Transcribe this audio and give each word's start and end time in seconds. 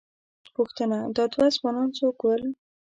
_پوښتنه، 0.55 0.99
دا 1.15 1.23
دوه 1.33 1.45
ځوانان 1.57 1.89
څوک 1.97 2.17
ول؟ 2.23 2.43